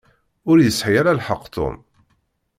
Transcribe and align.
Ur 0.49 0.57
yesɛi 0.59 0.95
ara 0.99 1.17
lḥeqq 1.19 1.43
Tom. 1.55 1.75